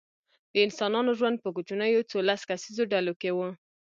د 0.53 0.55
انسانانو 0.65 1.11
ژوند 1.19 1.37
په 1.43 1.49
کوچنیو 1.55 2.07
څو 2.11 2.17
لس 2.27 2.41
کسیزو 2.49 2.83
ډلو 2.93 3.13
کې 3.21 3.29
و. 3.35 3.39